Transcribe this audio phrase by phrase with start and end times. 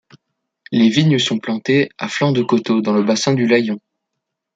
[0.71, 3.79] Les vignes sont plantées à flanc de coteau dans le bassin du Layon.